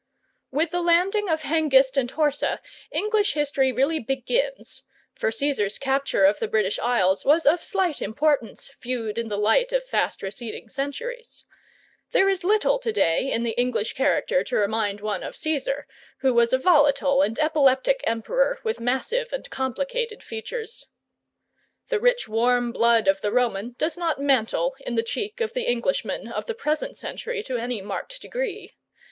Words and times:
With 0.49 0.71
the 0.71 0.81
landing 0.81 1.29
of 1.29 1.43
Hengist 1.43 1.95
and 1.95 2.09
Horsa 2.09 2.59
English 2.89 3.33
history 3.35 3.71
really 3.71 3.99
begins, 3.99 4.81
for 5.13 5.31
Caesar's 5.31 5.77
capture 5.77 6.25
of 6.25 6.39
the 6.39 6.47
British 6.47 6.79
Isles 6.79 7.23
was 7.23 7.45
of 7.45 7.63
slight 7.63 8.01
importance 8.01 8.71
viewed 8.81 9.19
in 9.19 9.27
the 9.27 9.37
light 9.37 9.71
of 9.71 9.83
fast 9.85 10.23
receding 10.23 10.69
centuries. 10.69 11.45
There 12.13 12.27
is 12.27 12.43
little 12.43 12.79
to 12.79 12.91
day 12.91 13.31
in 13.31 13.43
the 13.43 13.51
English 13.51 13.93
character 13.93 14.43
to 14.45 14.55
remind 14.55 15.01
one 15.01 15.21
of 15.21 15.35
Caesar, 15.35 15.85
who 16.21 16.33
was 16.33 16.51
a 16.51 16.57
volatile 16.57 17.21
and 17.21 17.37
epileptic 17.37 18.01
emperor 18.05 18.59
with 18.63 18.79
massive 18.79 19.31
and 19.31 19.47
complicated 19.51 20.23
features. 20.23 20.87
The 21.89 21.99
rich 21.99 22.27
warm 22.27 22.71
blood 22.71 23.07
of 23.07 23.21
the 23.21 23.31
Roman 23.31 23.75
does 23.77 23.97
not 23.97 24.19
mantle 24.19 24.75
in 24.79 24.95
the 24.95 25.03
cheek 25.03 25.39
of 25.41 25.53
the 25.53 25.67
Englishman 25.69 26.27
of 26.27 26.47
the 26.47 26.55
present 26.55 26.97
century 26.97 27.43
to 27.43 27.57
any 27.59 27.81
marked 27.83 28.19
degree. 28.19 28.73